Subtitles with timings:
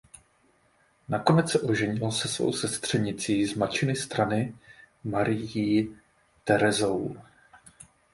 [1.09, 4.55] Nakonec se oženil se svou sestřenicí z matčiny strany
[5.03, 5.95] Marií
[6.43, 7.15] Terezou.